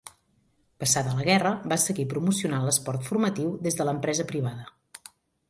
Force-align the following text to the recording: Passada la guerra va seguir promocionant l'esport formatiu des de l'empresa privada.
Passada 0.83 1.11
la 1.19 1.25
guerra 1.27 1.51
va 1.73 1.77
seguir 1.83 2.05
promocionant 2.15 2.65
l'esport 2.69 3.07
formatiu 3.11 3.53
des 3.69 3.79
de 3.83 3.87
l'empresa 3.91 4.27
privada. 4.35 4.69